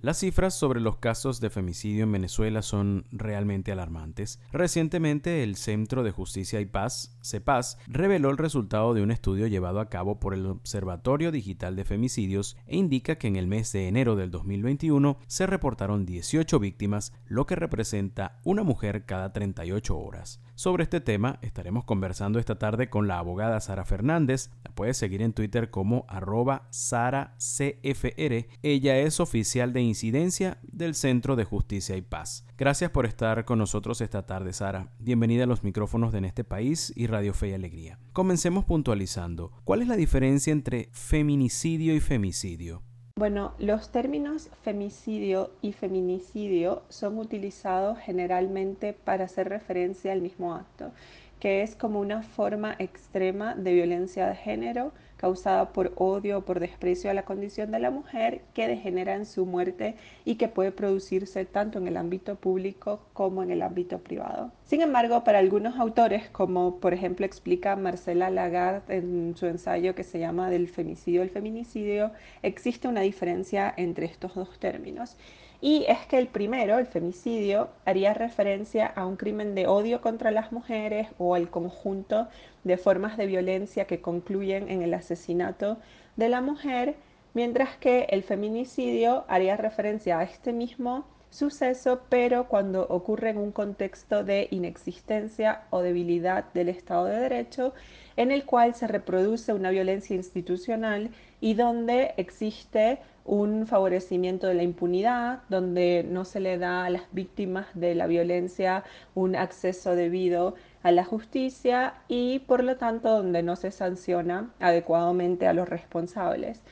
las 0.00 0.18
cifras 0.18 0.54
sobre 0.54 0.80
los 0.80 0.98
casos 0.98 1.40
de 1.40 1.50
femicidio 1.50 2.04
en 2.04 2.12
Venezuela 2.12 2.62
son 2.62 3.04
realmente 3.10 3.72
alarmantes. 3.72 4.40
Recientemente, 4.52 5.42
el 5.42 5.56
Centro 5.56 6.04
de 6.04 6.12
Justicia 6.12 6.60
y 6.60 6.66
Paz, 6.66 7.18
CEPAS, 7.22 7.78
reveló 7.88 8.30
el 8.30 8.38
resultado 8.38 8.94
de 8.94 9.02
un 9.02 9.10
estudio 9.10 9.48
llevado 9.48 9.80
a 9.80 9.88
cabo 9.88 10.20
por 10.20 10.34
el 10.34 10.46
Observatorio 10.46 11.32
Digital 11.32 11.74
de 11.74 11.84
Femicidios 11.84 12.56
e 12.66 12.76
indica 12.76 13.16
que 13.16 13.26
en 13.26 13.34
el 13.34 13.48
mes 13.48 13.72
de 13.72 13.88
enero 13.88 14.14
del 14.14 14.30
2021 14.30 15.18
se 15.26 15.46
reportaron 15.46 16.06
18 16.06 16.60
víctimas, 16.60 17.12
lo 17.26 17.46
que 17.46 17.56
representa 17.56 18.38
una 18.44 18.62
mujer 18.62 19.04
cada 19.04 19.32
38 19.32 19.98
horas. 19.98 20.40
Sobre 20.54 20.82
este 20.82 21.00
tema 21.00 21.38
estaremos 21.42 21.84
conversando 21.84 22.38
esta 22.38 22.58
tarde 22.58 22.90
con 22.90 23.06
la 23.06 23.18
abogada 23.18 23.60
Sara 23.60 23.84
Fernández. 23.84 24.50
La 24.64 24.72
puedes 24.72 24.96
seguir 24.96 25.22
en 25.22 25.32
Twitter 25.32 25.70
como 25.70 26.04
arroba 26.08 26.66
SaraCFR. 26.70 28.48
Ella 28.62 28.98
es 28.98 29.20
oficial 29.20 29.72
de 29.72 29.87
incidencia 29.88 30.58
del 30.62 30.94
Centro 30.94 31.34
de 31.34 31.44
Justicia 31.44 31.96
y 31.96 32.02
Paz. 32.02 32.46
Gracias 32.56 32.90
por 32.90 33.06
estar 33.06 33.44
con 33.44 33.58
nosotros 33.58 34.00
esta 34.00 34.26
tarde, 34.26 34.52
Sara. 34.52 34.92
Bienvenida 35.00 35.44
a 35.44 35.46
los 35.48 35.64
micrófonos 35.64 36.12
de 36.12 36.18
En 36.18 36.24
este 36.24 36.44
país 36.44 36.92
y 36.94 37.08
Radio 37.08 37.34
Fe 37.34 37.48
y 37.48 37.54
Alegría. 37.54 37.98
Comencemos 38.12 38.64
puntualizando. 38.64 39.50
¿Cuál 39.64 39.82
es 39.82 39.88
la 39.88 39.96
diferencia 39.96 40.52
entre 40.52 40.88
feminicidio 40.92 41.94
y 41.94 42.00
femicidio? 42.00 42.82
Bueno, 43.18 43.54
los 43.58 43.90
términos 43.90 44.48
femicidio 44.62 45.50
y 45.60 45.72
feminicidio 45.72 46.82
son 46.88 47.18
utilizados 47.18 47.98
generalmente 47.98 48.92
para 48.92 49.24
hacer 49.24 49.48
referencia 49.48 50.12
al 50.12 50.20
mismo 50.20 50.54
acto, 50.54 50.92
que 51.40 51.62
es 51.62 51.74
como 51.74 51.98
una 51.98 52.22
forma 52.22 52.76
extrema 52.78 53.56
de 53.56 53.74
violencia 53.74 54.28
de 54.28 54.36
género 54.36 54.92
causada 55.18 55.72
por 55.72 55.92
odio 55.96 56.38
o 56.38 56.40
por 56.42 56.60
desprecio 56.60 57.10
a 57.10 57.14
la 57.14 57.24
condición 57.24 57.70
de 57.70 57.78
la 57.78 57.90
mujer 57.90 58.40
que 58.54 58.66
degenera 58.66 59.14
en 59.14 59.26
su 59.26 59.44
muerte 59.44 59.96
y 60.24 60.36
que 60.36 60.48
puede 60.48 60.72
producirse 60.72 61.44
tanto 61.44 61.78
en 61.78 61.88
el 61.88 61.98
ámbito 61.98 62.36
público 62.36 63.00
como 63.12 63.42
en 63.42 63.50
el 63.50 63.60
ámbito 63.60 63.98
privado. 63.98 64.50
Sin 64.64 64.80
embargo, 64.80 65.24
para 65.24 65.40
algunos 65.40 65.78
autores, 65.78 66.30
como 66.30 66.76
por 66.76 66.94
ejemplo 66.94 67.26
explica 67.26 67.76
Marcela 67.76 68.30
Lagarde 68.30 68.96
en 68.96 69.36
su 69.36 69.46
ensayo 69.46 69.94
que 69.94 70.04
se 70.04 70.18
llama 70.18 70.48
Del 70.48 70.68
femicidio 70.68 71.22
al 71.22 71.30
feminicidio, 71.30 72.12
existe 72.42 72.88
una 72.88 73.00
diferencia 73.00 73.74
entre 73.76 74.06
estos 74.06 74.34
dos 74.34 74.58
términos. 74.58 75.16
Y 75.60 75.84
es 75.88 76.06
que 76.06 76.18
el 76.18 76.28
primero, 76.28 76.78
el 76.78 76.86
femicidio, 76.86 77.68
haría 77.84 78.14
referencia 78.14 78.86
a 78.86 79.06
un 79.06 79.16
crimen 79.16 79.56
de 79.56 79.66
odio 79.66 80.00
contra 80.00 80.30
las 80.30 80.52
mujeres 80.52 81.08
o 81.18 81.34
al 81.34 81.50
conjunto 81.50 82.28
de 82.62 82.76
formas 82.76 83.16
de 83.16 83.26
violencia 83.26 83.86
que 83.86 84.00
concluyen 84.00 84.68
en 84.70 84.82
el 84.82 84.94
asesinato 84.94 85.78
de 86.16 86.28
la 86.28 86.40
mujer, 86.40 86.94
mientras 87.34 87.76
que 87.76 88.06
el 88.10 88.22
feminicidio 88.22 89.24
haría 89.26 89.56
referencia 89.56 90.20
a 90.20 90.22
este 90.22 90.52
mismo 90.52 91.04
suceso, 91.30 92.02
pero 92.08 92.48
cuando 92.48 92.86
ocurre 92.88 93.30
en 93.30 93.38
un 93.38 93.52
contexto 93.52 94.24
de 94.24 94.48
inexistencia 94.50 95.62
o 95.70 95.80
debilidad 95.80 96.44
del 96.54 96.68
Estado 96.68 97.06
de 97.06 97.18
Derecho, 97.18 97.74
en 98.16 98.30
el 98.30 98.44
cual 98.44 98.74
se 98.74 98.86
reproduce 98.86 99.52
una 99.52 99.70
violencia 99.70 100.16
institucional 100.16 101.10
y 101.40 101.54
donde 101.54 102.14
existe 102.16 102.98
un 103.28 103.66
favorecimiento 103.66 104.46
de 104.46 104.54
la 104.54 104.62
impunidad, 104.62 105.42
donde 105.50 106.04
no 106.08 106.24
se 106.24 106.40
le 106.40 106.56
da 106.56 106.86
a 106.86 106.90
las 106.90 107.02
víctimas 107.12 107.66
de 107.74 107.94
la 107.94 108.06
violencia 108.06 108.84
un 109.14 109.36
acceso 109.36 109.94
debido 109.94 110.54
a 110.82 110.90
la 110.92 111.04
justicia 111.04 111.94
y 112.08 112.40
por 112.40 112.64
lo 112.64 112.76
tanto 112.76 113.10
donde 113.10 113.42
no 113.42 113.54
se 113.56 113.70
sanciona 113.70 114.50
adecuadamente 114.60 115.46
a 115.46 115.52
los 115.52 115.68
responsables. 115.68 116.62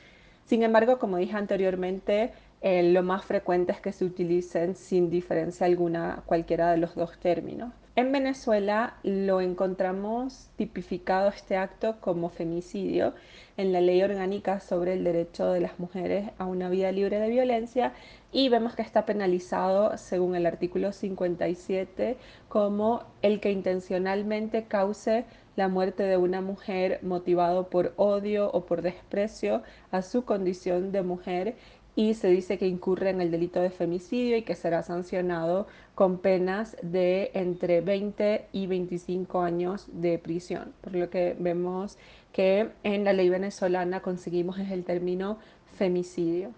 Sin 0.45 0.63
embargo, 0.63 0.97
como 0.97 1.17
dije 1.17 1.37
anteriormente, 1.37 2.31
eh, 2.61 2.91
lo 2.91 3.03
más 3.03 3.23
frecuente 3.23 3.71
es 3.71 3.79
que 3.79 3.91
se 3.91 4.05
utilicen 4.05 4.75
sin 4.75 5.11
diferencia 5.11 5.67
alguna 5.67 6.23
cualquiera 6.25 6.71
de 6.71 6.77
los 6.77 6.95
dos 6.95 7.19
términos. 7.19 7.71
En 7.97 8.11
Venezuela 8.11 8.93
lo 9.01 9.41
encontramos 9.41 10.51
tipificado 10.55 11.29
este 11.29 11.57
acto 11.57 11.95
como 11.99 12.29
femicidio 12.29 13.15
en 13.57 13.73
la 13.73 13.81
ley 13.81 14.03
orgánica 14.03 14.59
sobre 14.59 14.93
el 14.93 15.03
derecho 15.03 15.51
de 15.51 15.61
las 15.61 15.79
mujeres 15.79 16.29
a 16.37 16.45
una 16.45 16.69
vida 16.69 16.91
libre 16.91 17.19
de 17.19 17.27
violencia 17.27 17.93
y 18.31 18.49
vemos 18.49 18.75
que 18.75 18.83
está 18.83 19.07
penalizado 19.07 19.97
según 19.97 20.35
el 20.35 20.45
artículo 20.45 20.91
57 20.91 22.17
como 22.49 23.03
el 23.23 23.39
que 23.39 23.49
intencionalmente 23.49 24.65
cause 24.65 25.25
la 25.55 25.67
muerte 25.67 26.03
de 26.03 26.17
una 26.17 26.39
mujer 26.39 26.99
motivado 27.01 27.67
por 27.71 27.93
odio 27.97 28.51
o 28.51 28.67
por 28.67 28.83
desprecio 28.83 29.63
a 29.89 30.03
su 30.03 30.23
condición 30.23 30.91
de 30.91 31.01
mujer 31.01 31.55
y 31.97 32.13
se 32.13 32.27
dice 32.27 32.59
que 32.59 32.67
incurre 32.67 33.09
en 33.09 33.21
el 33.21 33.31
delito 33.31 33.59
de 33.59 33.71
femicidio 33.71 34.37
y 34.37 34.43
que 34.43 34.53
será 34.53 34.83
sancionado 34.83 35.65
con 35.95 36.19
penas 36.19 36.77
de 36.83 37.31
entre 37.33 37.81
20 37.81 38.49
y 38.51 38.67
25 38.67 39.41
años 39.41 39.87
de 39.91 40.19
prisión. 40.19 40.73
Por 40.81 40.93
lo 40.93 41.09
que 41.09 41.35
vemos 41.39 41.97
que 42.31 42.69
en 42.83 43.03
la 43.03 43.13
ley 43.13 43.29
venezolana 43.29 44.01
conseguimos 44.01 44.59
es 44.59 44.69
el 44.69 44.83
término 44.83 45.39
femicidio. 45.75 46.51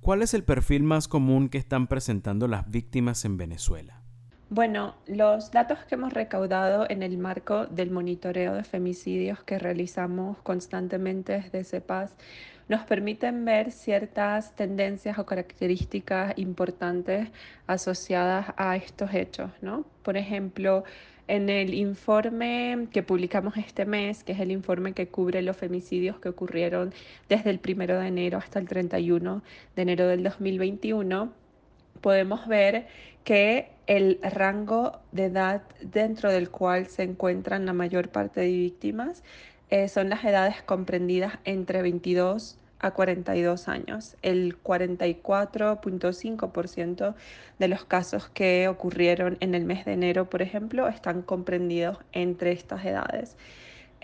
¿Cuál 0.00 0.22
es 0.22 0.32
el 0.32 0.44
perfil 0.44 0.84
más 0.84 1.08
común 1.08 1.48
que 1.48 1.58
están 1.58 1.88
presentando 1.88 2.46
las 2.46 2.70
víctimas 2.70 3.24
en 3.24 3.36
Venezuela? 3.36 4.03
Bueno, 4.54 4.94
los 5.08 5.50
datos 5.50 5.80
que 5.84 5.96
hemos 5.96 6.12
recaudado 6.12 6.86
en 6.88 7.02
el 7.02 7.18
marco 7.18 7.66
del 7.66 7.90
monitoreo 7.90 8.54
de 8.54 8.62
femicidios 8.62 9.42
que 9.42 9.58
realizamos 9.58 10.38
constantemente 10.44 11.32
desde 11.32 11.64
CEPAS 11.64 12.14
nos 12.68 12.82
permiten 12.84 13.44
ver 13.44 13.72
ciertas 13.72 14.54
tendencias 14.54 15.18
o 15.18 15.26
características 15.26 16.34
importantes 16.38 17.30
asociadas 17.66 18.54
a 18.56 18.76
estos 18.76 19.12
hechos, 19.12 19.50
¿no? 19.60 19.84
Por 20.04 20.16
ejemplo, 20.16 20.84
en 21.26 21.50
el 21.50 21.74
informe 21.74 22.86
que 22.92 23.02
publicamos 23.02 23.56
este 23.56 23.84
mes, 23.84 24.22
que 24.22 24.34
es 24.34 24.38
el 24.38 24.52
informe 24.52 24.92
que 24.92 25.08
cubre 25.08 25.42
los 25.42 25.56
femicidios 25.56 26.20
que 26.20 26.28
ocurrieron 26.28 26.94
desde 27.28 27.50
el 27.50 27.58
1 27.58 27.98
de 27.98 28.06
enero 28.06 28.38
hasta 28.38 28.60
el 28.60 28.68
31 28.68 29.42
de 29.74 29.82
enero 29.82 30.06
del 30.06 30.22
2021, 30.22 31.32
podemos 32.00 32.46
ver 32.46 32.86
que 33.24 33.74
el 33.86 34.18
rango 34.22 35.00
de 35.12 35.26
edad 35.26 35.62
dentro 35.80 36.30
del 36.30 36.50
cual 36.50 36.86
se 36.86 37.02
encuentran 37.02 37.66
la 37.66 37.72
mayor 37.72 38.08
parte 38.08 38.40
de 38.40 38.48
víctimas 38.48 39.22
eh, 39.70 39.88
son 39.88 40.10
las 40.10 40.24
edades 40.24 40.62
comprendidas 40.62 41.38
entre 41.44 41.82
22 41.82 42.58
a 42.78 42.92
42 42.92 43.68
años. 43.68 44.16
El 44.22 44.62
44.5% 44.62 47.14
de 47.58 47.68
los 47.68 47.84
casos 47.84 48.28
que 48.28 48.68
ocurrieron 48.68 49.36
en 49.40 49.54
el 49.54 49.64
mes 49.64 49.84
de 49.86 49.94
enero, 49.94 50.28
por 50.28 50.42
ejemplo, 50.42 50.88
están 50.88 51.22
comprendidos 51.22 51.98
entre 52.12 52.52
estas 52.52 52.84
edades. 52.84 53.36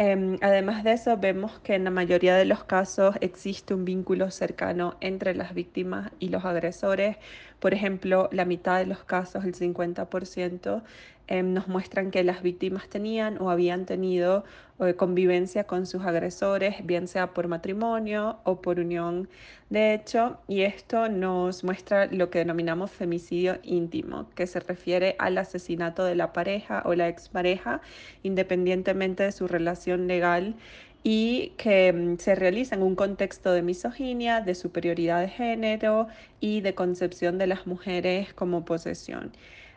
Em, 0.02 0.38
además 0.40 0.82
de 0.82 0.92
eso, 0.92 1.18
vemos 1.18 1.58
que 1.60 1.74
en 1.74 1.84
la 1.84 1.90
mayoría 1.90 2.34
de 2.34 2.46
los 2.46 2.64
casos 2.64 3.16
existe 3.20 3.74
un 3.74 3.84
vínculo 3.84 4.30
cercano 4.30 4.96
entre 5.02 5.34
las 5.34 5.52
víctimas 5.52 6.10
y 6.18 6.30
los 6.30 6.46
agresores. 6.46 7.18
Por 7.58 7.74
ejemplo, 7.74 8.30
la 8.32 8.46
mitad 8.46 8.78
de 8.78 8.86
los 8.86 9.04
casos, 9.04 9.44
el 9.44 9.54
50%, 9.54 10.82
em, 11.30 11.54
nos 11.54 11.66
muestran 11.68 12.10
que 12.10 12.22
las 12.24 12.42
víctimas 12.42 12.88
tenían 12.88 13.40
o 13.40 13.50
habían 13.50 13.86
tenido 13.86 14.44
eh, 14.80 14.94
convivencia 14.94 15.64
con 15.64 15.86
sus 15.86 16.02
agresores, 16.02 16.84
bien 16.84 17.08
sea 17.08 17.32
por 17.32 17.48
matrimonio 17.48 18.38
o 18.44 18.60
por 18.60 18.80
unión 18.80 19.28
de 19.70 19.94
hecho, 19.94 20.36
y 20.48 20.62
esto 20.62 21.08
nos 21.08 21.62
muestra 21.62 22.06
lo 22.06 22.28
que 22.28 22.40
denominamos 22.40 22.90
femicidio 22.90 23.60
íntimo, 23.62 24.28
que 24.34 24.48
se 24.48 24.58
refiere 24.58 25.14
al 25.20 25.38
asesinato 25.38 26.04
de 26.04 26.16
la 26.16 26.32
pareja 26.32 26.82
o 26.84 26.94
la 26.94 27.06
expareja, 27.08 27.80
independientemente 28.24 29.22
de 29.22 29.30
su 29.32 29.46
relación 29.46 30.08
legal 30.08 30.56
y 31.04 31.52
que 31.56 31.92
mm, 31.92 32.18
se 32.18 32.34
realiza 32.34 32.74
en 32.74 32.82
un 32.82 32.96
contexto 32.96 33.52
de 33.52 33.62
misoginia, 33.62 34.40
de 34.40 34.56
superioridad 34.56 35.20
de 35.20 35.28
género 35.28 36.08
y 36.40 36.62
de 36.62 36.74
concepción 36.74 37.38
de 37.38 37.46
las 37.46 37.66
mujeres 37.66 38.34
como 38.34 38.64
posesión. 38.64 39.32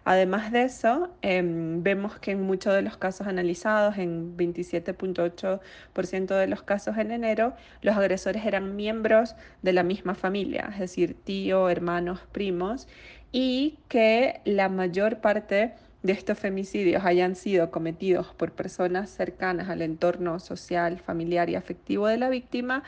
Además 0.06 0.52
de 0.52 0.64
eso, 0.64 1.16
em, 1.22 1.82
vemos 1.82 2.20
que 2.20 2.32
en 2.32 2.42
muchos 2.42 2.74
de 2.74 2.82
los 2.82 2.98
casos 2.98 3.28
analizados, 3.28 3.98
en 3.98 4.36
27.8% 4.36 6.36
de 6.36 6.48
los 6.48 6.64
casos 6.64 6.98
en 6.98 7.12
enero, 7.12 7.56
los 7.82 7.96
agresores 7.96 8.46
eran 8.46 8.76
miembros 8.76 9.36
de 9.62 9.74
la 9.74 9.84
misma 9.84 10.16
familia, 10.16 10.70
es 10.74 10.80
decir, 10.80 11.16
tío, 11.24 11.70
hermanos, 11.70 12.20
primos, 12.32 12.88
y 13.32 13.80
que 13.88 14.42
la 14.46 14.70
mayor 14.70 15.20
parte 15.20 15.74
de 16.04 16.14
estos 16.14 16.38
femicidios 16.38 17.04
hayan 17.06 17.36
sido 17.36 17.72
cometidos 17.72 18.28
por 18.36 18.52
personas 18.52 19.10
cercanas 19.10 19.70
al 19.70 19.82
entorno 19.82 20.40
social, 20.40 21.00
familiar 21.00 21.50
y 21.50 21.56
afectivo 21.56 22.08
de 22.08 22.18
la 22.18 22.30
víctima, 22.30 22.84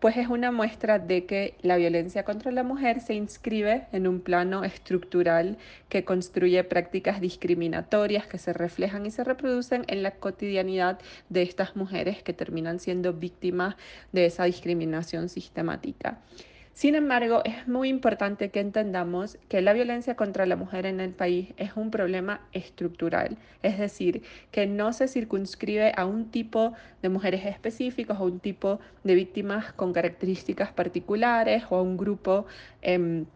pues 0.00 0.16
es 0.16 0.28
una 0.28 0.52
muestra 0.52 0.98
de 0.98 1.24
que 1.26 1.54
la 1.62 1.76
violencia 1.76 2.24
contra 2.24 2.52
la 2.52 2.62
mujer 2.62 3.00
se 3.00 3.14
inscribe 3.14 3.86
en 3.90 4.06
un 4.06 4.20
plano 4.20 4.62
estructural 4.62 5.58
que 5.88 6.04
construye 6.04 6.62
prácticas 6.62 7.20
discriminatorias 7.20 8.26
que 8.26 8.38
se 8.38 8.52
reflejan 8.52 9.06
y 9.06 9.10
se 9.10 9.24
reproducen 9.24 9.84
en 9.88 10.04
la 10.04 10.12
cotidianidad 10.12 11.00
de 11.30 11.42
estas 11.42 11.74
mujeres 11.74 12.22
que 12.22 12.32
terminan 12.32 12.78
siendo 12.78 13.12
víctimas 13.12 13.74
de 14.12 14.26
esa 14.26 14.44
discriminación 14.44 15.28
sistemática. 15.28 16.20
Sin 16.78 16.94
embargo, 16.94 17.42
es 17.44 17.66
muy 17.66 17.88
importante 17.88 18.50
que 18.50 18.60
entendamos 18.60 19.36
que 19.48 19.60
la 19.62 19.72
violencia 19.72 20.14
contra 20.14 20.46
la 20.46 20.54
mujer 20.54 20.86
en 20.86 21.00
el 21.00 21.10
país 21.10 21.52
es 21.56 21.72
un 21.74 21.90
problema 21.90 22.46
estructural, 22.52 23.36
es 23.64 23.78
decir, 23.80 24.22
que 24.52 24.68
no 24.68 24.92
se 24.92 25.08
circunscribe 25.08 25.92
a 25.96 26.06
un 26.06 26.30
tipo 26.30 26.74
de 27.02 27.08
mujeres 27.08 27.46
específicos 27.46 28.18
o 28.20 28.26
un 28.26 28.38
tipo 28.38 28.78
de 29.02 29.16
víctimas 29.16 29.72
con 29.72 29.92
características 29.92 30.70
particulares 30.70 31.64
o 31.68 31.74
a 31.78 31.82
un 31.82 31.96
grupo 31.96 32.46
em, 32.80 33.26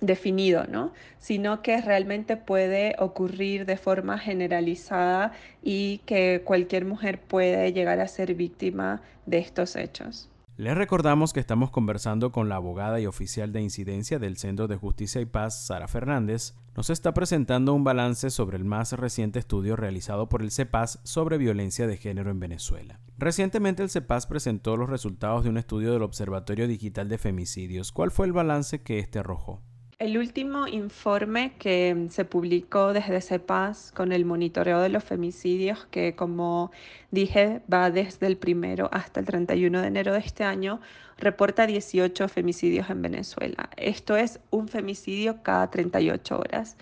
definido, 0.00 0.64
¿no? 0.68 0.92
sino 1.18 1.62
que 1.62 1.80
realmente 1.80 2.36
puede 2.36 2.94
ocurrir 3.00 3.66
de 3.66 3.76
forma 3.76 4.18
generalizada 4.18 5.32
y 5.64 5.98
que 6.06 6.42
cualquier 6.44 6.84
mujer 6.84 7.20
puede 7.20 7.72
llegar 7.72 7.98
a 7.98 8.06
ser 8.06 8.36
víctima 8.36 9.02
de 9.26 9.38
estos 9.38 9.74
hechos. 9.74 10.30
Les 10.56 10.76
recordamos 10.76 11.32
que 11.32 11.40
estamos 11.40 11.72
conversando 11.72 12.30
con 12.30 12.48
la 12.48 12.54
abogada 12.54 13.00
y 13.00 13.06
oficial 13.06 13.52
de 13.52 13.60
incidencia 13.60 14.20
del 14.20 14.36
Centro 14.36 14.68
de 14.68 14.76
Justicia 14.76 15.20
y 15.20 15.24
Paz, 15.24 15.66
Sara 15.66 15.88
Fernández. 15.88 16.54
Nos 16.76 16.90
está 16.90 17.12
presentando 17.12 17.74
un 17.74 17.82
balance 17.82 18.30
sobre 18.30 18.56
el 18.56 18.64
más 18.64 18.92
reciente 18.92 19.40
estudio 19.40 19.74
realizado 19.74 20.28
por 20.28 20.42
el 20.42 20.52
CEPAS 20.52 21.00
sobre 21.02 21.38
violencia 21.38 21.88
de 21.88 21.96
género 21.96 22.30
en 22.30 22.38
Venezuela. 22.38 23.00
Recientemente 23.18 23.82
el 23.82 23.90
CEPAS 23.90 24.28
presentó 24.28 24.76
los 24.76 24.88
resultados 24.88 25.42
de 25.42 25.50
un 25.50 25.58
estudio 25.58 25.92
del 25.92 26.02
Observatorio 26.02 26.68
Digital 26.68 27.08
de 27.08 27.18
Femicidios. 27.18 27.90
¿Cuál 27.90 28.12
fue 28.12 28.26
el 28.26 28.32
balance 28.32 28.80
que 28.80 29.00
este 29.00 29.18
arrojó? 29.18 29.60
El 30.00 30.18
último 30.18 30.66
informe 30.66 31.52
que 31.56 32.08
se 32.10 32.24
publicó 32.24 32.92
desde 32.92 33.20
CEPAS 33.20 33.92
con 33.92 34.10
el 34.10 34.24
monitoreo 34.24 34.80
de 34.80 34.88
los 34.88 35.04
femicidios, 35.04 35.86
que 35.86 36.16
como 36.16 36.72
dije 37.12 37.62
va 37.72 37.90
desde 37.92 38.26
el 38.26 38.36
primero 38.36 38.88
hasta 38.92 39.20
el 39.20 39.26
31 39.26 39.80
de 39.80 39.86
enero 39.86 40.12
de 40.12 40.18
este 40.18 40.42
año, 40.42 40.80
reporta 41.16 41.68
18 41.68 42.28
femicidios 42.28 42.90
en 42.90 43.02
Venezuela. 43.02 43.70
Esto 43.76 44.16
es 44.16 44.40
un 44.50 44.66
femicidio 44.66 45.44
cada 45.44 45.70
38 45.70 46.40
horas. 46.40 46.76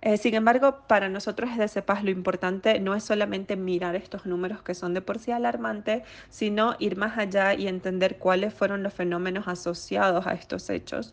Eh, 0.00 0.16
sin 0.16 0.34
embargo, 0.34 0.84
para 0.86 1.08
nosotros 1.08 1.50
desde 1.50 1.66
CEPAS 1.66 2.04
lo 2.04 2.10
importante 2.10 2.78
no 2.78 2.94
es 2.94 3.02
solamente 3.02 3.56
mirar 3.56 3.96
estos 3.96 4.24
números 4.24 4.62
que 4.62 4.74
son 4.74 4.94
de 4.94 5.00
por 5.00 5.18
sí 5.18 5.32
alarmantes, 5.32 6.04
sino 6.28 6.76
ir 6.78 6.96
más 6.96 7.18
allá 7.18 7.54
y 7.54 7.66
entender 7.66 8.18
cuáles 8.18 8.54
fueron 8.54 8.84
los 8.84 8.94
fenómenos 8.94 9.48
asociados 9.48 10.28
a 10.28 10.34
estos 10.34 10.70
hechos 10.70 11.12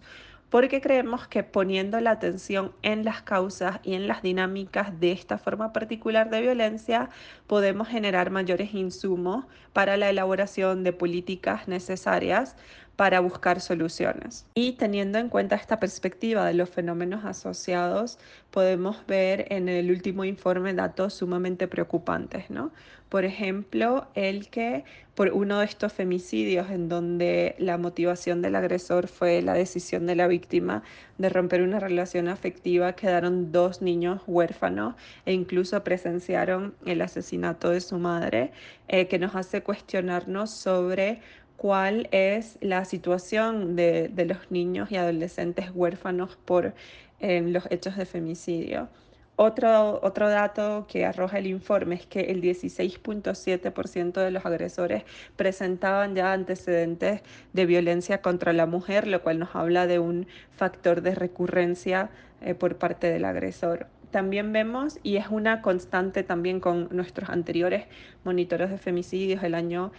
porque 0.50 0.81
creemos 0.81 1.28
que 1.28 1.44
poniendo 1.44 2.00
la 2.00 2.12
atención 2.12 2.74
en 2.81 3.06
las 3.06 3.22
causas 3.22 3.80
y 3.84 3.94
en 3.94 4.07
las 4.07 4.22
dinámicas 4.22 5.00
de 5.00 5.12
esta 5.12 5.38
forma 5.38 5.74
particular 5.74 6.30
de 6.30 6.42
violencia, 6.42 7.10
podemos 7.48 7.88
generar 7.88 8.31
mayores 8.31 8.74
insumos 8.74 9.46
para 9.74 9.98
la 9.98 10.10
elaboración 10.10 10.84
de 10.84 10.94
políticas 10.94 11.68
necesarias 11.68 12.56
para 13.00 13.22
buscar 13.22 13.62
soluciones. 13.62 14.46
Y 14.56 14.74
teniendo 14.74 15.19
en 15.19 15.30
cuenta 15.30 15.56
esta 15.56 15.80
perspectiva 15.80 16.46
de 16.46 16.54
los 16.54 16.69
fenómenos 16.69 17.24
asociados, 17.24 18.19
podemos 18.51 19.06
ver 19.07 19.46
en 19.51 19.69
el 19.69 19.90
último 19.90 20.25
informe 20.25 20.74
datos 20.74 21.13
sumamente 21.13 21.69
preocupantes, 21.69 22.50
¿no? 22.50 22.74
Por 23.07 23.24
ejemplo, 23.24 24.10
el 24.16 24.50
que 24.50 24.84
por 25.16 25.30
uno 25.30 25.60
de 25.60 25.66
estos 25.66 25.94
femicidios 25.94 26.69
en 26.69 26.90
donde 26.90 27.56
la 27.57 27.78
motivación 27.78 28.42
del 28.42 28.56
agresor 28.56 29.07
fue 29.07 29.42
la 29.42 29.54
decisión 29.54 30.06
de 30.06 30.16
la 30.16 30.28
víctima 30.28 30.84
de 31.18 31.30
romper 31.30 31.62
una 31.62 31.80
relación 31.80 32.28
afectiva, 32.28 32.94
quedaron 32.94 33.54
dos 33.54 33.81
niños 33.81 34.22
huérfanos 34.28 34.96
e 35.25 35.31
incluso 35.31 35.81
presenciaron 35.86 36.75
el 36.86 37.01
asesinato 37.01 37.69
de 37.69 37.80
su 37.80 37.98
madre, 37.98 38.51
eh, 38.90 39.07
que 39.07 39.19
nos 39.19 39.36
hace 39.36 39.63
cuestionarnos 39.63 40.51
sobre 40.51 41.22
cuál 41.59 42.07
es 42.11 42.57
la 42.61 42.85
situación 42.85 43.75
de, 43.75 44.09
los 44.25 44.50
niños 44.50 44.91
y 44.91 44.95
adolescentes 44.95 45.71
huérfanos 45.73 46.38
por 46.45 46.73
los 47.19 47.67
hechos 47.69 47.97
de 47.97 48.06
femicidio. 48.06 48.88
Otro, 49.35 50.00
otro 50.01 50.29
dato 50.29 50.85
que 50.88 51.06
arroja 51.06 51.38
el 51.38 51.47
informe 51.47 51.95
es 51.95 52.06
que 52.06 52.21
el 52.21 52.41
16.7% 52.41 54.13
de 54.21 54.31
los 54.31 54.45
agresores 54.45 55.03
presentaban 55.35 56.15
ya 56.15 56.31
antecedentes 56.31 57.21
de 57.51 57.65
violencia 57.65 58.21
contra 58.21 58.53
la 58.53 58.65
mujer, 58.65 59.07
lo 59.07 59.21
cual 59.21 59.39
nos 59.39 59.53
habla 59.53 59.85
de 59.85 60.00
un 60.00 60.27
factor 60.55 61.01
de 61.01 61.13
recurrencia 61.13 62.09
eh, 62.41 62.53
por 62.53 62.77
parte 62.77 63.12
del 63.12 63.25
agresor 63.25 63.88
también 64.11 64.53
vemos, 64.53 65.00
y 65.03 65.17
es 65.17 65.27
una 65.29 65.61
constante 65.61 66.23
también 66.23 66.59
con 66.59 66.89
nuestros 66.91 67.29
anteriores 67.29 67.85
monitores 68.23 68.69
de 68.69 68.77
femicidios 68.77 69.44
el 69.44 69.56
año, 69.56 69.91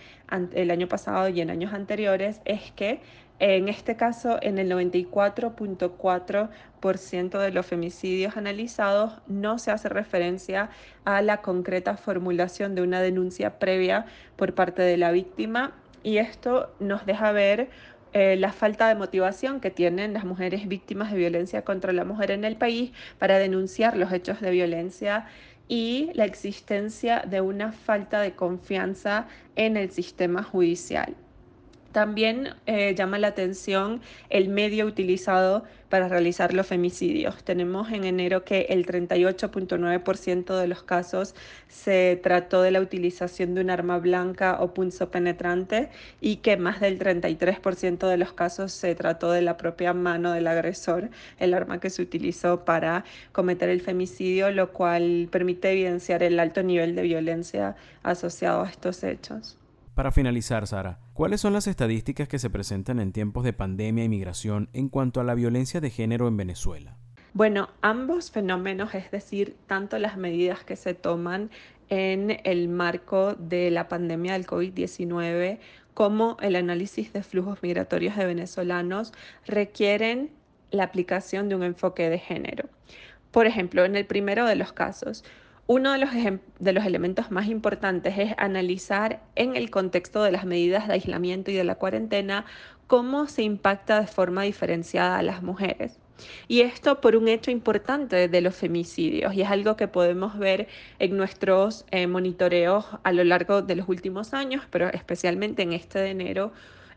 el 0.52 0.70
año 0.70 0.88
pasado 0.88 1.28
y 1.28 1.40
en 1.40 1.50
años 1.50 1.72
anteriores, 1.72 2.40
es 2.44 2.72
que 2.72 3.00
en 3.40 3.68
este 3.70 3.96
caso, 3.96 4.38
en 4.42 4.58
el 4.58 4.70
94.4% 4.70 7.38
de 7.38 7.52
los 7.52 7.64
femicidios 7.64 8.36
analizados 8.36 9.14
no 9.28 9.58
se 9.58 9.70
hace 9.70 9.88
referencia 9.88 10.68
a 11.06 11.22
la 11.22 11.40
concreta 11.40 11.96
formulación 11.96 12.74
de 12.74 12.82
una 12.82 13.00
denuncia 13.00 13.58
previa 13.58 14.04
por 14.36 14.54
parte 14.54 14.82
de 14.82 14.98
la 14.98 15.10
víctima 15.10 15.72
y 16.02 16.18
esto 16.18 16.70
nos 16.80 17.06
deja 17.06 17.32
ver 17.32 17.70
eh, 18.12 18.36
la 18.36 18.52
falta 18.52 18.88
de 18.88 18.94
motivación 18.94 19.60
que 19.60 19.70
tienen 19.70 20.12
las 20.12 20.24
mujeres 20.24 20.66
víctimas 20.66 21.12
de 21.12 21.18
violencia 21.18 21.62
contra 21.62 21.92
la 21.92 22.04
mujer 22.04 22.30
en 22.32 22.44
el 22.44 22.56
país 22.56 22.92
para 23.18 23.38
denunciar 23.38 23.96
los 23.96 24.12
hechos 24.12 24.40
de 24.40 24.50
violencia 24.50 25.26
y 25.68 26.10
la 26.14 26.24
existencia 26.24 27.22
de 27.26 27.40
una 27.40 27.72
falta 27.72 28.20
de 28.20 28.34
confianza 28.34 29.28
en 29.54 29.76
el 29.76 29.90
sistema 29.92 30.42
judicial. 30.42 31.14
También 31.92 32.54
eh, 32.66 32.94
llama 32.94 33.19
la 33.19 33.28
atención 33.28 34.00
el 34.28 34.48
medio 34.48 34.87
utilizado 34.87 35.64
para 35.88 36.08
realizar 36.08 36.54
los 36.54 36.69
femicidios. 36.69 37.42
Tenemos 37.42 37.90
en 37.90 38.04
enero 38.04 38.44
que 38.44 38.66
el 38.70 38.87
38.9% 38.87 40.56
de 40.56 40.69
los 40.69 40.84
casos 40.84 41.34
se 41.69 42.19
trató 42.22 42.62
de 42.62 42.70
la 42.70 42.81
utilización 42.81 43.54
de 43.54 43.62
un 43.62 43.70
arma 43.70 43.98
blanca 43.98 44.58
o 44.60 44.72
punzo 44.72 45.10
penetrante 45.10 45.90
y 46.20 46.37
que 46.37 46.56
más 46.56 46.81
del 46.81 46.98
33% 46.98 48.08
de 48.08 48.16
los 48.16 48.32
casos 48.32 48.72
se 48.72 48.94
trató 48.94 49.32
de 49.32 49.42
la 49.42 49.56
propia 49.56 49.92
mano 49.92 50.31
del 50.32 50.46
agresor, 50.46 51.10
el 51.38 51.54
arma 51.54 51.81
que 51.81 51.90
se 51.90 52.02
utilizó 52.02 52.64
para 52.64 53.04
cometer 53.32 53.69
el 53.69 53.81
femicidio, 53.81 54.52
lo 54.52 54.72
cual 54.72 55.28
permite 55.31 55.72
evidenciar 55.72 56.22
el 56.22 56.38
alto 56.38 56.62
nivel 56.62 56.94
de 56.94 57.02
violencia 57.02 57.75
asociado 58.04 58.62
a 58.62 58.70
estos 58.70 59.02
hechos. 59.02 59.59
Para 59.94 60.12
finalizar, 60.12 60.66
Sara, 60.66 60.99
¿cuáles 61.20 61.42
son 61.42 61.52
las 61.52 61.66
estadísticas 61.66 62.28
que 62.28 62.38
se 62.38 62.48
presentan 62.48 62.98
en 62.98 63.12
tiempos 63.12 63.44
de 63.44 63.52
pandemia 63.52 64.04
y 64.04 64.08
migración 64.08 64.70
en 64.72 64.88
cuanto 64.88 65.20
a 65.20 65.24
la 65.24 65.34
violencia 65.34 65.78
de 65.78 65.90
género 65.90 66.26
en 66.28 66.38
Venezuela? 66.38 66.96
Bueno, 67.34 67.68
ambos 67.82 68.30
fenómenos, 68.30 68.94
es 68.94 69.10
decir, 69.10 69.54
tanto 69.66 69.98
las 69.98 70.16
medidas 70.16 70.64
que 70.64 70.76
se 70.76 70.94
toman 70.94 71.50
en 71.90 72.40
el 72.44 72.70
marco 72.70 73.34
de 73.34 73.70
la 73.70 73.86
pandemia 73.86 74.32
del 74.32 74.46
COVID-19 74.46 75.58
como 75.92 76.38
el 76.40 76.56
análisis 76.56 77.12
de 77.12 77.22
flujos 77.22 77.62
migratorios 77.62 78.16
de 78.16 78.24
venezolanos, 78.24 79.12
requieren 79.46 80.30
la 80.70 80.84
aplicación 80.84 81.50
de 81.50 81.54
un 81.54 81.64
enfoque 81.64 82.08
de 82.08 82.18
género. 82.18 82.70
Por 83.30 83.46
ejemplo, 83.46 83.84
en 83.84 83.94
el 83.94 84.06
primero 84.06 84.46
de 84.46 84.56
los 84.56 84.72
casos, 84.72 85.22
uno 85.70 85.92
de 85.92 85.98
los, 85.98 86.10
de 86.58 86.72
los 86.72 86.84
elementos 86.84 87.30
más 87.30 87.46
importantes 87.46 88.18
es 88.18 88.34
analizar 88.38 89.22
en 89.36 89.54
el 89.54 89.70
contexto 89.70 90.20
de 90.24 90.32
las 90.32 90.44
medidas 90.44 90.88
de 90.88 90.94
aislamiento 90.94 91.52
y 91.52 91.54
de 91.54 91.62
la 91.62 91.76
cuarentena 91.76 92.44
cómo 92.88 93.28
se 93.28 93.42
impacta 93.42 94.00
de 94.00 94.08
forma 94.08 94.42
diferenciada 94.42 95.18
a 95.18 95.22
las 95.22 95.44
mujeres. 95.44 96.00
Y 96.48 96.62
esto 96.62 97.00
por 97.00 97.14
un 97.14 97.28
hecho 97.28 97.52
importante 97.52 98.26
de 98.26 98.40
los 98.40 98.56
femicidios, 98.56 99.32
y 99.32 99.42
es 99.42 99.48
algo 99.48 99.76
que 99.76 99.86
podemos 99.86 100.36
ver 100.40 100.66
en 100.98 101.16
nuestros 101.16 101.86
eh, 101.92 102.08
monitoreos 102.08 102.86
a 103.04 103.12
lo 103.12 103.22
largo 103.22 103.62
de 103.62 103.76
los 103.76 103.88
últimos 103.88 104.34
años, 104.34 104.64
pero 104.72 104.88
especialmente 104.88 105.62
en 105.62 105.72
este 105.72 106.00
de 106.00 106.10
enero, 106.10 106.52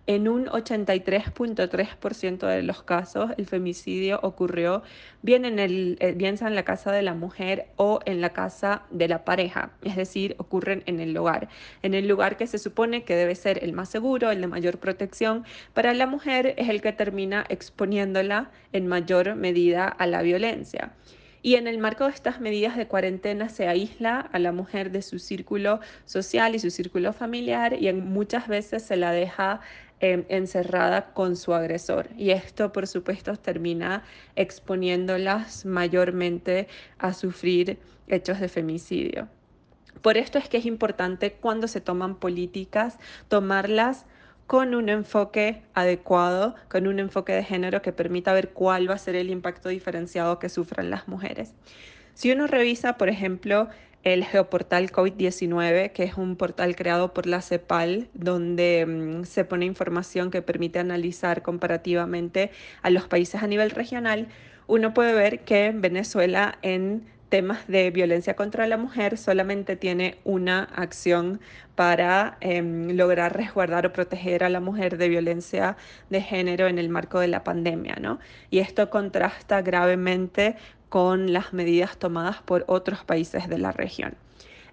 en 0.06 0.28
un 0.28 0.48
83.3% 0.48 2.48
de 2.48 2.62
los 2.62 2.84
casos, 2.84 3.32
el 3.38 3.46
femicidio 3.46 4.20
ocurrió 4.22 4.84
bien 5.22 5.46
en, 5.46 5.60
el, 5.60 5.98
eh, 6.02 6.12
bien 6.12 6.36
en 6.42 6.56
la 6.56 6.64
casa 6.64 6.92
de 6.92 7.02
la 7.02 7.14
mujer 7.14 7.68
o 7.78 8.00
en 8.06 8.20
la 8.20 8.32
casa 8.32 8.84
de 8.92 9.08
la 9.08 9.24
pareja, 9.24 9.72
es 9.82 9.96
decir, 9.96 10.36
ocurren 10.40 10.84
en 10.88 11.00
el 11.00 11.14
lugar, 11.14 11.48
en 11.84 11.94
el 11.94 12.08
lugar 12.08 12.36
que 12.36 12.48
se 12.48 12.58
supone 12.58 13.04
que 13.04 13.16
debe 13.16 13.36
ser 13.36 13.64
el 13.64 13.72
más 13.72 13.90
seguro, 13.90 14.32
el 14.32 14.42
de 14.42 14.48
mayor 14.48 14.78
protección. 14.78 15.46
Para 15.74 15.94
la 15.94 16.06
mujer 16.06 16.54
es 16.58 16.68
el 16.68 16.82
que 16.82 16.92
termina 16.92 17.46
exponiéndola 17.48 18.52
en 18.74 18.88
mayor 18.88 19.36
medida 19.36 19.88
a 19.88 20.06
la 20.06 20.22
violencia. 20.22 20.92
Y 21.46 21.56
en 21.56 21.68
el 21.68 21.78
marco 21.78 22.06
de 22.06 22.12
estas 22.12 22.40
medidas 22.40 22.78
de 22.78 22.88
cuarentena 22.88 23.50
se 23.50 23.68
aísla 23.68 24.22
a 24.22 24.40
la 24.40 24.54
mujer 24.54 24.92
de 24.92 25.02
su 25.02 25.20
círculo 25.20 25.82
social 26.06 26.56
y 26.56 26.60
su 26.60 26.72
círculo 26.72 27.12
familiar 27.12 27.74
y 27.74 27.92
muchas 27.92 28.48
veces 28.48 28.84
se 28.84 28.96
la 28.96 29.12
deja 29.12 29.60
em, 30.04 30.26
encerrada 30.28 31.14
con 31.14 31.38
su 31.38 31.54
agresor. 31.54 32.10
Y 32.18 32.32
esto, 32.32 32.74
por 32.74 32.88
supuesto, 32.88 33.38
termina 33.38 34.04
exponiéndolas 34.36 35.66
mayormente 35.66 36.68
a 36.98 37.14
sufrir 37.14 37.80
hechos 38.08 38.42
de 38.42 38.50
femicidio. 38.50 39.30
Por 40.02 40.18
esto 40.18 40.38
es 40.40 40.50
que 40.50 40.58
es 40.58 40.66
importante 40.66 41.32
cuando 41.32 41.70
se 41.70 41.80
toman 41.80 42.16
políticas 42.16 43.00
tomarlas 43.30 44.06
con 44.46 44.76
un 44.76 44.90
enfoque 44.90 45.64
adecuado, 45.74 46.56
con 46.70 46.86
un 46.88 47.00
enfoque 47.00 47.32
de 47.32 47.46
género 47.46 47.82
que 47.82 47.94
permita 47.94 48.34
ver 48.34 48.50
cuál 48.50 48.90
va 48.90 48.96
a 48.96 48.98
ser 48.98 49.16
el 49.16 49.30
impacto 49.30 49.70
diferenciado 49.70 50.38
que 50.38 50.50
sufran 50.50 50.90
las 50.90 51.08
mujeres. 51.08 51.54
Si 52.14 52.30
uno 52.30 52.48
revisa, 52.48 52.98
por 52.98 53.08
ejemplo, 53.08 53.70
el 54.04 54.26
geoportal 54.26 54.92
COVID-19, 54.92 55.92
que 55.92 56.04
es 56.04 56.16
un 56.16 56.36
portal 56.36 56.76
creado 56.76 57.14
por 57.14 57.26
la 57.26 57.42
CEPAL, 57.42 58.10
donde 58.14 58.86
mm, 58.86 59.26
se 59.26 59.46
pone 59.46 59.66
información 59.66 60.30
que 60.30 60.42
permite 60.42 60.80
analizar 60.80 61.42
comparativamente 61.42 62.52
a 62.82 62.90
los 62.90 63.08
países 63.08 63.42
a 63.42 63.48
nivel 63.48 63.72
regional, 63.72 64.28
uno 64.68 64.94
puede 64.94 65.14
ver 65.14 65.40
que 65.42 65.72
Venezuela 65.76 66.58
en 66.62 67.06
temas 67.34 67.68
de 67.68 67.90
violencia 67.90 68.36
contra 68.36 68.68
la 68.68 68.78
mujer 68.78 69.18
solamente 69.18 69.76
tiene 69.76 70.20
una 70.24 70.66
acción 70.66 71.42
para 71.74 72.38
em, 72.42 72.92
lograr 72.92 73.36
resguardar 73.36 73.88
o 73.88 73.92
proteger 73.92 74.44
a 74.44 74.50
la 74.50 74.60
mujer 74.60 75.00
de 75.00 75.10
violencia 75.10 75.76
de 76.12 76.22
género 76.22 76.68
en 76.68 76.78
el 76.78 76.90
marco 76.90 77.20
de 77.20 77.28
la 77.28 77.44
pandemia, 77.44 77.96
¿no? 78.00 78.20
Y 78.52 78.60
esto 78.60 78.92
contrasta 78.92 79.64
gravemente 79.64 80.58
con 80.94 81.34
las 81.34 81.54
medidas 81.54 81.98
tomadas 81.98 82.44
por 82.44 82.66
otros 82.68 83.04
países 83.04 83.50
de 83.50 83.58
la 83.58 83.72
región. 83.72 84.14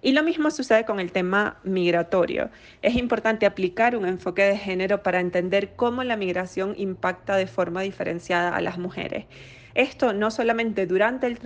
Y 0.03 0.11
lo 0.11 0.21
mismo 0.21 0.51
sucede 0.51 0.85
con 0.85 0.99
el 0.99 1.11
tema 1.11 1.57
migratorio. 1.63 2.51
Es 2.83 2.93
importante 2.93 3.47
aplicar 3.47 3.95
un 3.95 4.05
enfoque 4.05 4.43
de 4.43 4.55
género 4.55 5.01
para 5.01 5.19
entender 5.19 5.71
cómo 5.75 6.03
la 6.03 6.17
migración 6.17 6.75
impacta 6.77 7.37
de 7.37 7.47
forma 7.47 7.81
diferenciada 7.81 8.55
a 8.55 8.61
las 8.61 8.77
mujeres. 8.77 9.25
Esto 9.73 10.13
no 10.13 10.29
solamente 10.29 10.85
durante 10.85 11.25
el, 11.25 11.39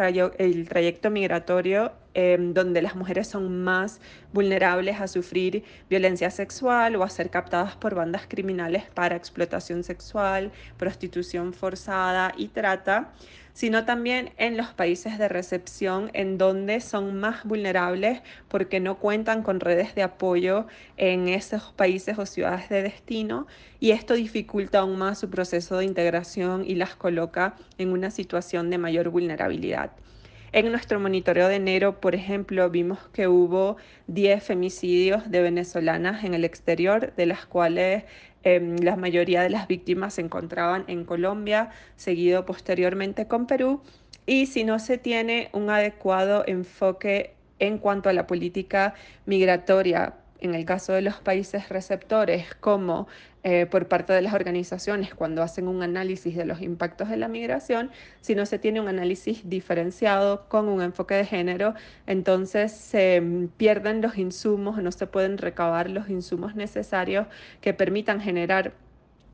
trayecto 0.68 1.10
migratorio, 1.10 1.94
em, 2.16 2.54
donde 2.54 2.82
las 2.82 2.96
mujeres 2.96 3.28
son 3.28 3.64
más 3.64 4.02
vulnerables 4.34 5.00
a 5.00 5.08
sufrir 5.08 5.64
violencia 5.90 6.32
sexual 6.32 6.96
o 6.96 7.04
a 7.04 7.10
ser 7.10 7.30
captadas 7.30 7.76
por 7.76 7.94
bandas 7.94 8.24
criminales 8.28 8.86
para 8.94 9.16
explotación 9.16 9.84
sexual, 9.84 10.52
prostitución 10.78 11.54
forzada 11.54 12.34
y 12.36 12.48
trata, 12.48 13.14
sino 13.56 13.86
también 13.86 14.32
en 14.38 14.58
los 14.58 14.74
países 14.74 15.18
de 15.18 15.30
recepción 15.30 16.12
en 16.14 16.38
donde 16.38 16.82
son 16.82 17.18
más 17.18 17.46
vulnerables 17.46 18.22
porque 18.50 18.82
no 18.82 18.98
cuentan 19.00 19.44
con 19.44 19.62
redes 19.62 19.96
de 19.96 20.04
apoyo 20.04 20.68
en 20.98 21.30
esos 21.30 21.72
países 21.72 22.20
o 22.20 22.26
ciudades 22.26 22.68
de 22.68 22.84
destino 22.84 23.48
y 23.80 23.92
esto 23.92 24.14
dificulta 24.14 24.80
aún 24.80 24.98
más 24.98 25.20
su 25.20 25.30
proceso 25.30 25.78
de 25.78 25.86
integración 25.86 26.66
y 26.66 26.76
las 26.76 26.96
coloca 26.96 27.56
en 27.78 27.94
una 27.94 28.12
situación 28.12 28.70
de 28.70 28.78
mayor 28.78 29.10
vulnerabilidad. 29.10 29.92
En 30.56 30.72
nuestro 30.72 31.02
monitoreo 31.02 31.50
de 31.50 31.58
enero, 31.58 32.00
por 32.00 32.16
ejemplo, 32.16 32.70
vimos 32.70 33.10
que 33.12 33.28
hubo 33.28 33.76
10 34.08 34.42
femicidios 34.42 35.30
de 35.30 35.42
venezolanas 35.42 36.24
en 36.24 36.34
el 36.34 36.46
exterior, 36.46 37.14
de 37.18 37.26
las 37.26 37.46
cuales 37.46 38.06
em, 38.44 38.78
la 38.78 38.96
mayoría 38.96 39.42
de 39.42 39.50
las 39.50 39.68
víctimas 39.68 40.14
se 40.14 40.22
encontraban 40.22 40.86
en 40.88 41.04
Colombia, 41.04 41.72
seguido 41.98 42.46
posteriormente 42.46 43.28
con 43.28 43.48
Perú. 43.48 43.82
Y 44.26 44.46
si 44.46 44.64
no 44.64 44.80
se 44.80 44.98
tiene 44.98 45.50
un 45.52 45.70
adecuado 45.70 46.46
enfoque 46.48 47.34
en 47.60 47.78
cuanto 47.78 48.08
a 48.08 48.14
la 48.14 48.26
política 48.26 48.94
migratoria 49.26 50.14
en 50.40 50.56
el 50.56 50.66
caso 50.66 50.94
de 50.94 51.02
los 51.02 51.16
países 51.16 51.70
receptores, 51.70 52.54
como 52.56 53.08
eh, 53.44 53.66
por 53.68 53.88
parte 53.88 54.14
de 54.14 54.22
las 54.22 54.34
organizaciones 54.34 55.14
cuando 55.14 55.44
hacen 55.44 55.68
un 55.68 55.84
análisis 55.84 56.36
de 56.36 56.46
los 56.46 56.62
impactos 56.62 57.10
de 57.10 57.18
la 57.18 57.28
migración, 57.28 57.92
si 58.22 58.36
no 58.36 58.46
se 58.46 58.60
tiene 58.60 58.82
un 58.82 58.88
análisis 58.88 59.48
diferenciado 59.48 60.48
con 60.50 60.68
un 60.68 60.82
enfoque 60.82 61.14
de 61.16 61.26
género, 61.26 61.74
entonces 62.08 62.72
se 62.72 63.22
mm, 63.22 63.48
pierden 63.50 64.02
los 64.02 64.18
insumos, 64.18 64.82
no 64.82 64.92
se 64.92 65.08
pueden 65.08 65.38
recabar 65.38 65.90
los 65.90 66.10
insumos 66.10 66.56
necesarios 66.56 67.28
que 67.62 67.74
permitan 67.74 68.20
generar 68.20 68.74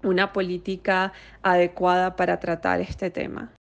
una 0.04 0.34
política 0.34 1.14
adecuada 1.42 2.16
para 2.16 2.40
tratar 2.40 2.82
este 2.82 3.12
tema. 3.12 3.52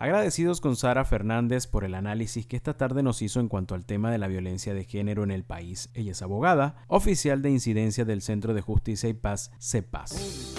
Agradecidos 0.00 0.62
con 0.62 0.76
Sara 0.76 1.04
Fernández 1.04 1.66
por 1.66 1.84
el 1.84 1.94
análisis 1.94 2.46
que 2.46 2.56
esta 2.56 2.72
tarde 2.72 3.02
nos 3.02 3.20
hizo 3.20 3.38
en 3.38 3.48
cuanto 3.48 3.74
al 3.74 3.84
tema 3.84 4.10
de 4.10 4.16
la 4.16 4.28
violencia 4.28 4.72
de 4.72 4.84
género 4.84 5.24
en 5.24 5.30
el 5.30 5.44
país. 5.44 5.90
Ella 5.92 6.12
es 6.12 6.22
abogada, 6.22 6.76
oficial 6.88 7.42
de 7.42 7.50
incidencia 7.50 8.06
del 8.06 8.22
Centro 8.22 8.54
de 8.54 8.62
Justicia 8.62 9.10
y 9.10 9.12
Paz, 9.12 9.52
CEPAS. 9.60 10.54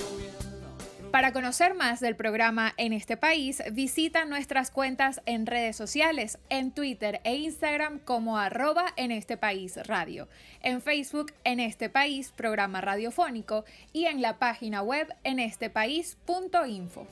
Para 1.09 1.33
conocer 1.33 1.73
más 1.73 2.01
del 2.01 2.15
programa 2.15 2.73
en 2.77 2.93
este 2.93 3.17
país, 3.17 3.63
visita 3.73 4.25
nuestras 4.25 4.69
cuentas 4.69 5.23
en 5.25 5.47
redes 5.47 5.75
sociales, 5.75 6.37
en 6.49 6.71
Twitter 6.71 7.19
e 7.23 7.33
Instagram 7.37 7.97
como 7.97 8.37
arroba 8.37 8.93
en 8.95 9.09
este 9.09 9.37
país 9.37 9.75
radio, 9.87 10.29
en 10.61 10.83
Facebook 10.83 11.33
en 11.45 11.59
este 11.59 11.89
país 11.89 12.31
programa 12.31 12.79
radiofónico 12.79 13.65
y 13.91 14.05
en 14.05 14.21
la 14.21 14.37
página 14.37 14.83
web 14.83 15.07
en 15.23 15.39
estepaís.info. 15.39 17.07